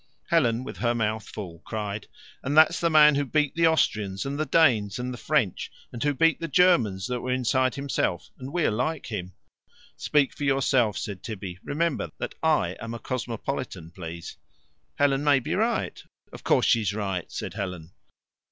[0.29, 2.07] Helen, with her mouth full, cried:
[2.41, 6.01] "And that's the man who beat the Austrians, and the Danes, and the French, and
[6.01, 8.31] who beat the Germans that were inside himself.
[8.39, 9.33] And we're like him."
[9.97, 11.59] "Speak for yourself," said Tibby.
[11.63, 14.37] "Remember that I am cosmopolitan, please."
[14.95, 17.91] "Helen may be right." "Of course she's right," said Helen.